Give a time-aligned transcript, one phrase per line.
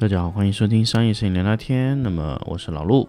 [0.00, 2.02] 大家好，欢迎收听商业摄影聊聊天。
[2.02, 3.06] 那么我是老陆。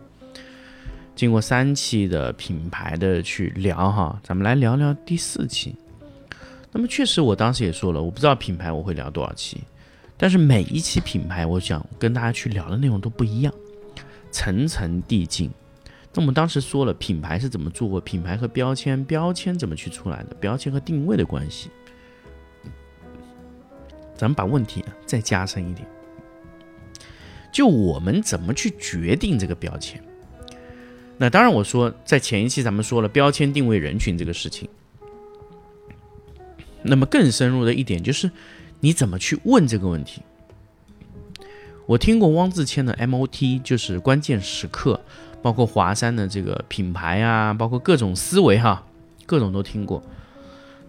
[1.15, 5.73] 经过三期的品牌的去聊哈，咱们来聊聊第四期。
[6.73, 9.61] 那么确实，我当时也说了，我不知道品牌我会聊多少期，
[10.17, 13.53] 但是每一期品牌，我想跟大家去聊的内容都不一样，
[14.29, 15.49] 层层递进。
[16.13, 21.69] 那我们当时说了，品牌是怎么做过，品牌和标签，标签怎么去出来的，标签和定位的关系。
[24.13, 25.87] 咱们把问题再加深一点。
[27.51, 30.01] 就我们怎么去决定这个标签？
[31.17, 34.67] 那当然，我说在前一期咱们说了标签定位人群这个事情。
[36.81, 38.31] 那么更深入的一点就是，
[38.79, 40.23] 你怎么去问这个问题？
[41.85, 44.99] 我听过汪自谦的 MOT，就是关键时刻，
[45.43, 48.83] 包括华山的这个品牌啊，包括各种思维哈，
[49.27, 50.01] 各种都听过。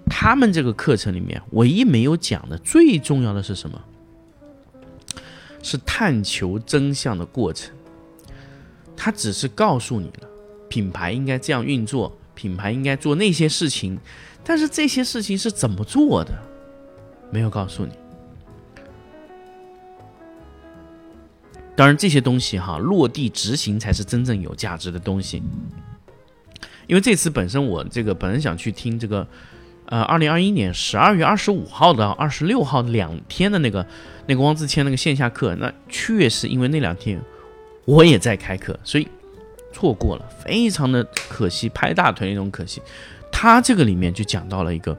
[0.06, 3.78] 他们这个课程里面唯一没有讲的最重要的是什么？
[5.62, 7.72] 是探求真相的过程，
[8.96, 10.28] 他只是告诉你了，
[10.68, 13.98] 品牌应该这样运作，品牌应该做那些事情，
[14.44, 16.32] 但是这些事情是怎么做的，
[17.30, 17.92] 没有告诉你。
[21.74, 25.42] 当然，这些东西哈，落地执行才是真正有价值的东西。
[26.86, 29.26] 因为这次本身我这个本来想去听这个。
[29.92, 33.86] 呃，二零二一年十二月二十五号到二十六号两天的那个
[34.26, 37.20] 那个汪自谦那个线下课，那确实因为那两天
[37.84, 39.06] 我也在开课，所以
[39.70, 42.80] 错过了，非常的可惜，拍大腿那种可惜。
[43.30, 44.96] 他这个里面就讲到了一个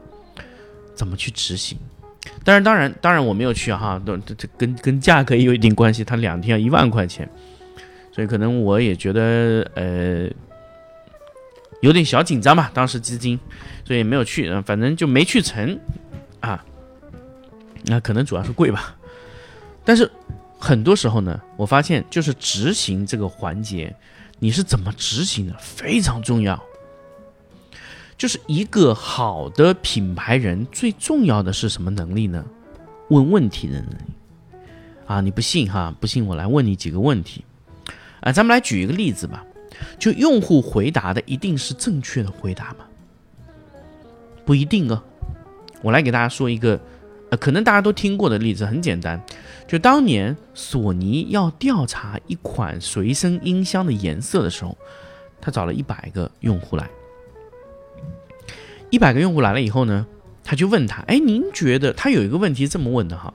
[0.94, 1.76] 怎么去执行，
[2.44, 7.28] 但是当然当然我没有去哈，都这这跟跟价格也有一定关系，他两天要一万块钱，
[8.12, 10.30] 所以可能我也觉得呃。
[11.84, 13.38] 有点小紧张吧，当时资金，
[13.84, 15.78] 所以没有去，反正就没去成，
[16.40, 16.64] 啊，
[17.84, 18.96] 那可能主要是贵吧。
[19.84, 20.10] 但是
[20.58, 23.94] 很多时候呢，我发现就是执行这个环节，
[24.40, 26.58] 你是怎么执行的非常重要。
[28.18, 32.46] 就是一个好的品牌人最重要的是什么能力呢？
[33.10, 34.64] 问问题的能力。
[35.06, 35.94] 啊，你不信哈？
[36.00, 37.44] 不信我来问你几个问题。
[38.22, 39.44] 啊，咱们来举一个例子吧。
[39.98, 42.86] 就用户回答的一定是正确的回答吗？
[44.46, 45.04] 不一定啊。
[45.82, 46.80] 我来给大家说一个，
[47.30, 49.22] 呃，可能大家都听过的例子，很简单。
[49.68, 54.78] 就当年索尼要调查一款随身音箱的颜色的时候，
[55.42, 56.90] 他找了一百个用户来。
[58.90, 60.06] 一百个用户来了以后呢，
[60.44, 63.34] 他就问他：“哎，您觉得他有一个问题这么问的哈？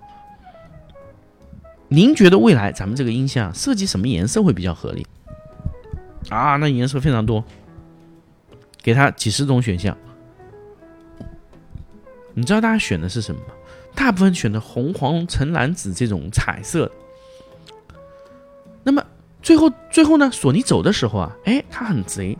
[1.89, 5.07] 您觉得未来咱们这个音箱设计什么颜色会比较合理？”
[6.31, 7.43] 啊，那颜色非常多，
[8.83, 9.97] 给他几十种选项。
[12.35, 13.55] 你知道大家选的是什么吗？
[13.95, 16.91] 大部分选的红、黄、橙、蓝、紫这种彩色。
[18.85, 19.03] 那么
[19.43, 20.31] 最后，最后呢？
[20.31, 22.37] 索尼走的时候啊，哎，他很贼，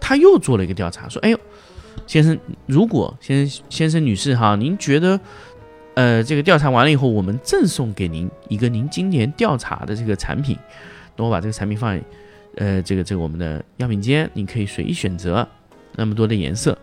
[0.00, 1.38] 他又做了一个调查，说：“哎呦，
[2.06, 5.20] 先生，如果先生、先生、女士哈，您觉得，
[5.94, 10.56] 呃，这个调查完了以后，我们赠送给您一个您今年调查的这个产品，
[11.14, 12.00] 等我把这个产品放。”
[12.56, 15.46] 呃，这个这个我们的样品间，你可以随意选择
[15.94, 16.76] 那么多的颜色。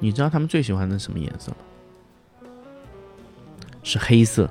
[0.00, 2.48] 你知道他们最喜欢的什么颜色吗？
[3.84, 4.50] 是黑色。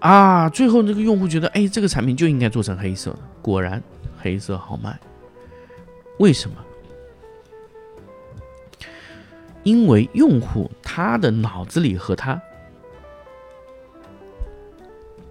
[0.00, 3.18] 啊，最后这个用户觉得，哎，这个产品就应该做成黑色的。
[3.40, 3.82] 果然，
[4.18, 4.98] 黑色好卖。
[6.18, 6.56] 为什么？
[9.62, 12.40] 因为用户他的脑子里和他。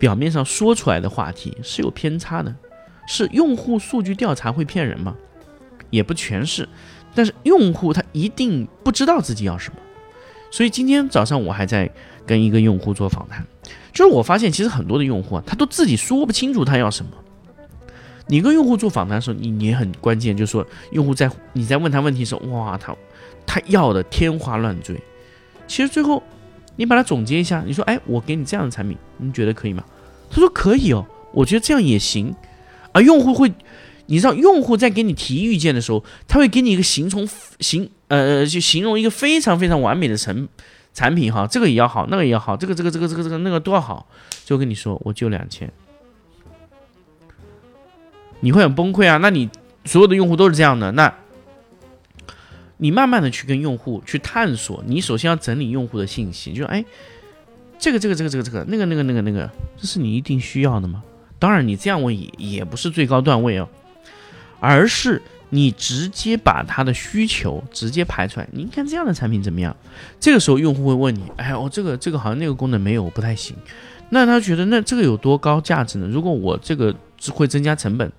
[0.06, 2.54] 表面上说出来的话题是有偏差的，
[3.08, 5.16] 是用户数据调查会骗人吗？
[5.90, 6.70] 也不全是，
[7.16, 9.80] 但是用户他一定不知道自己要什么。
[10.52, 11.90] 所以今天早上我还在
[12.24, 13.44] 跟一个用户做访谈，
[13.92, 17.12] 就是我发现其实很多的用户啊，他都自己说不清楚他要什么。
[18.28, 22.96] 你跟用户做访谈的时候，你你很关键，就是说用户在你在问他问题的时候，哇，他
[23.48, 25.02] 他要的天花乱坠，
[25.66, 26.22] 其实最后。
[26.78, 29.82] 你把它总结一下，你说，哎，我给你这样的产品，你觉得可以吗？
[30.30, 32.36] 他说可以哦，我觉得这样也行。
[32.92, 33.52] 而用户会，
[34.06, 37.28] 你知道，用户在给你提意见的时候，他会给你一个形容
[37.60, 40.48] 形，呃，就形容一个非常非常完美的成
[40.94, 44.08] 产品哈，这个也要好，那个也要好，这个这个这个这个这个那个都要好，
[44.46, 45.72] 就跟你说，我就两千，
[48.40, 49.18] 你会很崩溃啊。
[49.18, 49.50] 那你
[49.84, 51.14] 所有的用户都是这样的，那。
[52.78, 56.84] 你慢慢的去跟用户去探索，你首先要整理用户的信息，就哎，
[57.78, 61.04] 这个这个这个这个这个那个那个那个那个，这是你一定需要的吗？
[61.38, 63.68] 当然，你这样问也也不是最高段位哦，
[64.60, 69.76] 而是你直接把他的需求直接排出来，您看这样的产品怎么样？
[70.20, 73.56] 这个时候用户会问你，哎，我这个这个好像那个功能没有，不太行。
[74.10, 76.08] 那他觉得那这个有多高价值呢？
[76.08, 78.12] 如果我这个只会增加成本，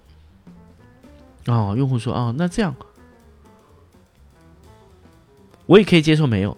[1.47, 2.75] 哦，用户说哦，那这样
[5.65, 6.57] 我也可以接受没有。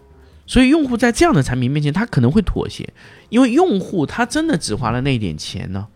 [0.49, 2.93] 所以用户在这样的产品面前，他可能会妥协，
[3.29, 5.87] 因为用户他真的只花了那点钱呢。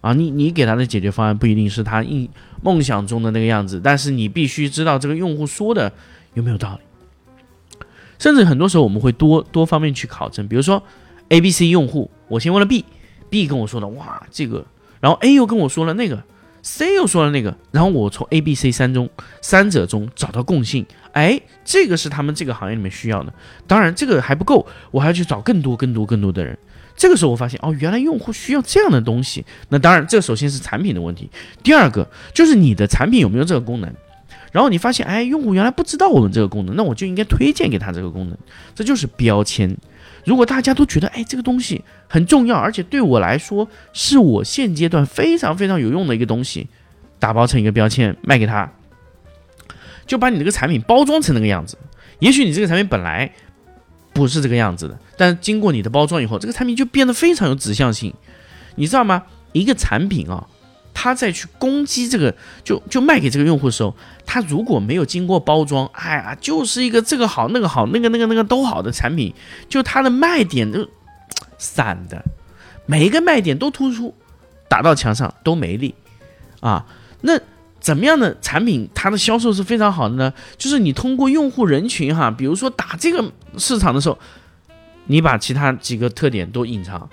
[0.00, 2.28] 啊，你你给他的解决方案不一定是他梦
[2.62, 5.92] 梦想中的那个样子，但是你必须知道这个用户说的
[6.32, 7.84] 有没有道理。
[8.18, 10.82] 甚至很多时候我们会多多方面去考证，比如说
[11.28, 14.64] A、B、C 用户，我先问了 B，B 跟我说的哇这个，
[15.00, 16.22] 然后 A 又跟我说了那个
[16.62, 19.10] ，C 又说了那个，然后我从 A、B、C 三中
[19.42, 23.32] 三者中找到共性，哎，这个是他们这个行业里面需要的。
[23.66, 26.56] 当然这个还不够，我还要去找更多更多更多的人。
[26.96, 29.44] 这个时候我发现哦，原来用户需要这样的东西。
[29.70, 31.30] 那当然，这首先是产品的问题。
[31.62, 33.90] 第二个就是你的产品有没有这个功能。
[34.52, 38.36] 然后你发现，哎，用户原来不知道我们这个功能，那我就应该推荐给他这个功能。
[38.74, 39.74] 这就是标签。
[40.26, 46.68] 如果大家都觉得，哎，这个东西很重要，而且对我来说是我现阶段非常非常有用的一个东西，
[47.18, 48.70] 打包成一个标签卖给他，
[50.10, 51.78] 就把你这个产品包装成那个样子。
[52.18, 53.30] 也许你这个产品本来。
[54.12, 58.12] 不是这个样子的，但经过你的包装以后，这个产品就变得非常有指向性，
[58.74, 59.22] 你知道吗？
[59.52, 60.48] 一个产品啊，
[60.92, 62.34] 它在去攻击这个，
[62.64, 63.96] 就就卖给这个用户的时候，
[64.26, 69.32] 它如果没有经过包装，哎呀，就是一个这个好那个好那个那个那个都好的产品，
[69.68, 70.88] 就它的卖点都
[71.56, 72.22] 散的，
[72.86, 74.12] 每一个卖点都突出，
[74.68, 75.94] 打到墙上都没力
[76.58, 76.84] 啊，
[77.20, 77.40] 那。
[77.80, 80.32] 怎么样的产品，它的销售是非常好的呢？
[80.58, 84.18] 就是你通过用户人群哈，比如说打这个市场的时候，
[85.06, 87.08] 你把其他几个特点都隐藏，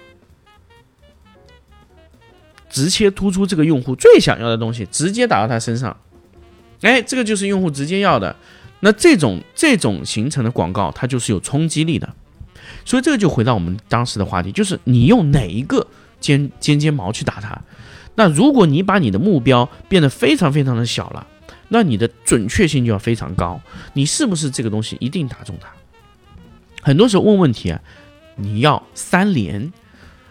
[2.70, 5.96] 直接突出这个用户最想要的东西，直接打到他身上。
[6.82, 8.36] 哎，这个就是用户直接要的。
[8.82, 12.14] 那这种这种形成的广告，它就是有冲击力的。
[12.86, 15.88] 所以这个就回到我们当时的话题，就是你用哪一个
[16.20, 17.60] 尖尖尖毛去打它。
[18.18, 21.28] 那如果你把你的目标变得非常非常的小了，
[21.68, 23.62] 那你的准确性就要非常高。
[23.94, 25.70] 你是不是这个东西一定打中它？
[26.82, 27.80] 很多时候问问题啊，
[28.36, 29.72] 你要三连。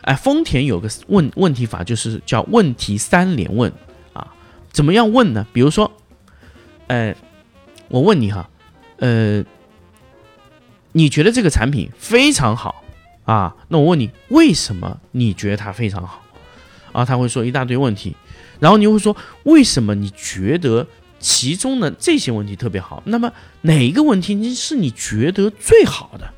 [0.03, 3.73] 哎，丰田有个问问题法，就是叫问题三连问
[4.13, 4.35] 啊。
[4.71, 5.47] 怎么样问呢？
[5.53, 5.91] 比如说，
[6.89, 7.15] 呃，
[7.89, 8.49] 我问你哈，
[8.99, 9.45] 呃，
[10.93, 12.85] 你觉得这个产品非常好
[13.25, 13.57] 啊？
[13.69, 16.23] 那我问你，为什么你觉得它非常好？
[16.93, 18.15] 啊，他会说一大堆问题，
[18.59, 20.87] 然后你会说为什么你觉得
[21.19, 23.03] 其中的这些问题特别好？
[23.07, 26.29] 那么哪一个问题你是你觉得最好的？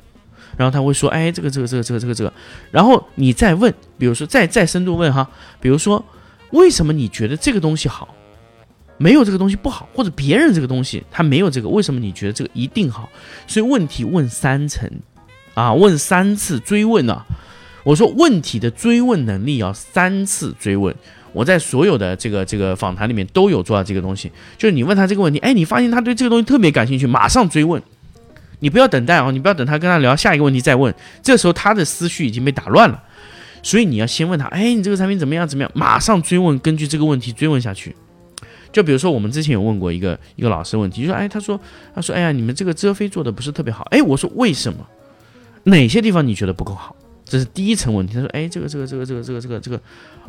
[0.57, 2.33] 然后他会说，哎，这个这个这个这个这个这个，
[2.69, 5.29] 然后你再问，比如说再再深度问哈，
[5.61, 6.03] 比如说
[6.51, 8.13] 为什么你觉得这个东西好？
[8.97, 13.07] 没有这个东西不好，或者别人这个东西他没有这个，为什么你觉得这个一定好？
[13.47, 14.91] 所以问题问三层，
[15.53, 17.25] 啊，问三次追问呢？
[17.83, 20.93] 我说问题的追问能力要三次追问，
[21.31, 27.81] 我在所有的这个这个访谈里面都有做到这个东西，就是你问他这个问题，哎，你发现他对这个东西特别感兴趣，马上追问，
[28.59, 33.01] 你不要等待啊，你不要等他跟他聊下一个问题再问，这时候他的思绪已经被打乱了，
[33.63, 37.95] 所以你要先问他，哎，你这个产品怎么样怎么样，马上追问，根据这个问题追问下去。
[38.71, 41.59] 就比如说我们之前有问过一个一个老师问题，就说，哎，他说
[41.95, 44.85] 他说，哎呀，你们这个遮菲做的不是特别好，哎，我说为什么？
[45.63, 46.95] 哪些地方你觉得不够好？
[47.29, 48.15] 这是第一层问题。
[48.15, 49.81] 他说：“哎，这个，这个，这个，这个，这个，这个，这个，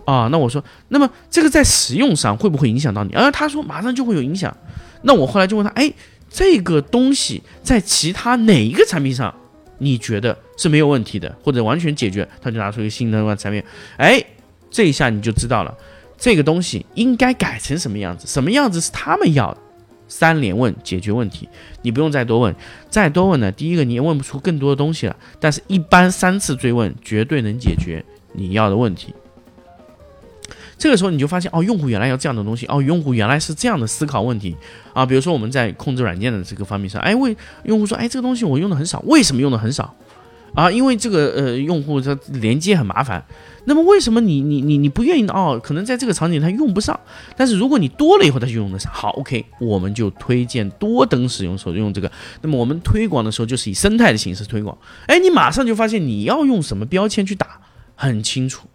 [0.04, 3.12] 啊，那我说，那么这个在使用上会不会影响到你？
[3.14, 4.54] 啊，他说马上就会有影响。
[5.02, 5.92] 那我后来就问他：，哎，
[6.30, 9.34] 这个东西在其他哪一个产品上
[9.78, 12.28] 你觉得是没有问题的，或者完全解决？
[12.42, 13.62] 他就拿出一个新的产品，
[13.96, 14.22] 哎，
[14.70, 15.74] 这一下你就知道了，
[16.18, 19.60] 这个东西应该改成什么样子，什么样子是他们要的。”
[20.10, 21.48] 三连问解决问题，
[21.80, 22.54] 你不用再多问，
[22.90, 23.50] 再多问呢？
[23.52, 29.14] 第一个你也问不出更多的东西了，但是一般三次追问绝对能解决你要的问题。
[30.76, 34.56] 这个时候你就发现哦，用户原来要这样的东西哦，用户原来是这样的思考问题
[34.92, 35.06] 啊。
[35.06, 39.94] 比如说我们在控制软件的这个方面上，哎，为用户说，哎，这个东西我用的很少，为什么用的很少？
[40.54, 43.24] 啊，因为这个呃，用户他连接很麻烦。
[43.66, 45.32] 那么为什么你你你你不愿意呢？
[45.34, 46.98] 哦，可能在这个场景它用不上。
[47.36, 48.90] 但是如果你多了以后，它就用得上。
[48.92, 52.10] 好，OK，我们就推荐多等使用时候用这个。
[52.40, 54.76] 那么我们推广的时候就是以生态的形式推广。
[55.06, 57.60] 哎，你马上就发现你要用什么标签去打，
[57.94, 58.66] 很清楚。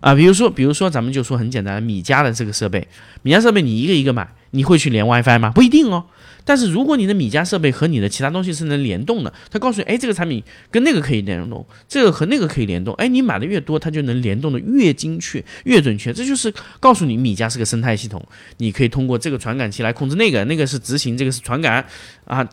[0.00, 2.86] 啊，比如说比如说咱们就说很简单，米家的这个设备，
[3.22, 4.28] 米家设备你一个一个买。
[4.54, 5.50] 你会去连 WiFi 吗？
[5.50, 6.06] 不一定哦。
[6.46, 16.12] 但是如果你的米家设备和你的其他东西是能联动的，它告诉你，哎，这个产品跟那个可以联动，这个和那个可以联动，哎，你买的越多，它就能联动的越精确、越准确。
[16.12, 18.22] 这就是告诉你，米家是个生态系统，
[18.58, 21.84] 你可以通过这个传感器来控制那个，那个是执行，这个是传感，
[22.26, 22.46] 啊，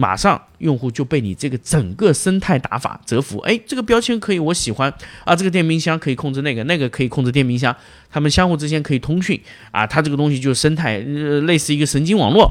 [0.00, 3.40] 马上用户就被你这个整个生态打法折服。
[3.40, 4.88] 哎，这个标签可以，我喜欢
[5.24, 7.74] 啊，这个电冰箱可以控制那个，那个可以控制电冰箱，
[8.08, 9.40] 他们相互之间可以通讯
[9.72, 12.48] 啊，它这个东西就是生态，呃，类似一个神经网络。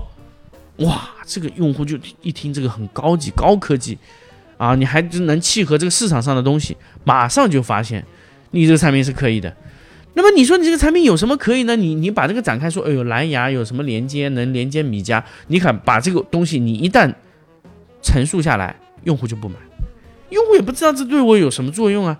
[0.79, 3.97] 哇，这个用户就一听这个很高级、高科技，
[4.57, 6.75] 啊，你还能契合这个市场上的东西，
[7.05, 8.03] 马上就发现
[8.51, 9.55] 你这个产品是可以的。
[10.15, 11.77] 那么你说你这个产品有什么可以呢？
[11.77, 15.23] 你你把这个展开说，哎呦，蓝牙有什么连接能连接米家？
[15.47, 17.13] 你看把这个东西你一旦
[18.01, 19.55] 陈述下来，用户就不买，
[20.29, 22.19] 用户也不知道这对我有什么作用啊。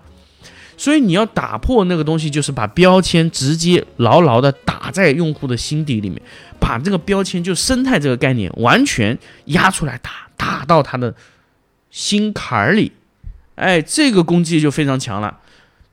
[0.76, 6.22] 所以你要打破那个东西，就是把标签直接牢牢的打在用户的心底里面，
[6.60, 11.12] 把这个标签就生态这个概念完全压出来，打打到他的
[11.90, 12.92] 心坎儿里，
[13.56, 15.38] 哎，这个攻击就非常强了，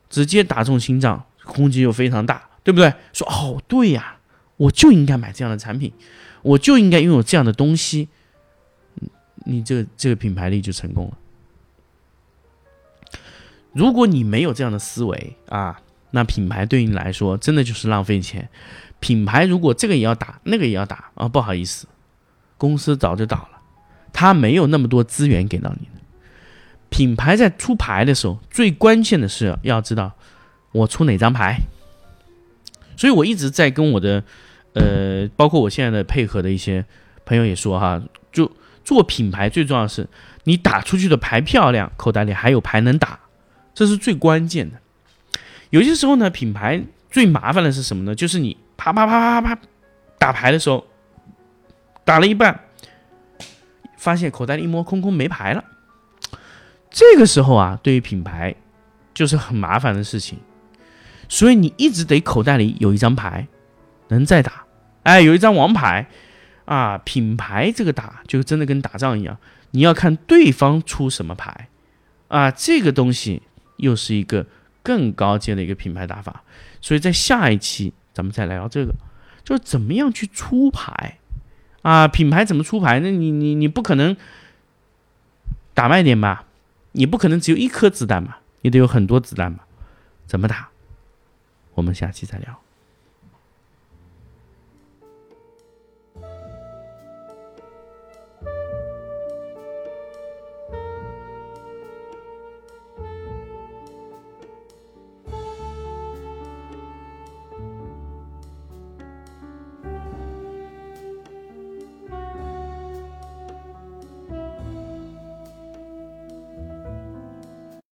[0.08, 2.92] 直接打中心脏，攻击又非常大，对不对？
[3.12, 4.18] 说哦，对呀，
[4.56, 5.92] 我就应该买这样的产品，
[6.42, 8.08] 我就应该拥有这样的东西，
[9.46, 11.18] 你这个这个品牌力就成功了。
[13.72, 18.48] 如果你没有这样的思维啊，那品牌对你来说真的就是浪费钱。
[19.00, 21.86] 品牌如果这个也要打，那个也要打啊，不好意思，
[22.56, 23.60] 公司早就倒了，
[24.12, 25.86] 他没有那么多资源给到你。
[26.88, 30.12] 品牌在出牌的时候，最关键的是要知道
[30.72, 31.60] 我出哪张牌。
[32.96, 34.24] 所以我一直在跟我的
[34.72, 36.82] 呃，包括我现在的配合的一些
[37.26, 38.02] 朋友也说哈，
[38.86, 40.08] 做品牌最重要的是
[40.44, 43.18] 你打出去的牌漂亮，口袋里还有牌能打。
[43.74, 44.78] 这是最关键的。
[45.70, 48.14] 有些时候呢，品牌最麻烦的是什么呢？
[48.14, 49.62] 就是你啪啪啪啪啪啪
[50.18, 50.86] 打牌的时候，
[52.04, 52.60] 打了一半，
[53.96, 55.64] 发现口袋里一摸空空没牌了。
[56.88, 58.54] 这个时候啊，对于品牌
[59.12, 60.38] 就是很麻烦的事情。
[61.28, 63.48] 所以你一直得口袋里有一张牌，
[64.08, 64.64] 能再打。
[65.02, 66.06] 哎，有一张王牌
[66.66, 69.38] 啊，品牌这个打就真的跟打仗一样，
[69.70, 71.68] 你要看对方出什么牌
[72.28, 73.42] 啊，这个东西。
[73.78, 74.46] 又是一个
[74.82, 76.42] 更高阶的一个品牌打法，
[76.80, 78.94] 所以在下一期咱们再来聊这个，
[79.44, 81.18] 就是怎么样去出牌
[81.82, 82.08] 啊？
[82.08, 83.00] 品牌怎么出牌？
[83.00, 84.16] 那你你你不可能
[85.74, 86.46] 打慢点吧？
[86.92, 88.40] 你不可能只有一颗子弹吧？
[88.62, 89.66] 你得有很多子弹吧？
[90.26, 90.70] 怎么打？
[91.74, 92.58] 我们下期再聊。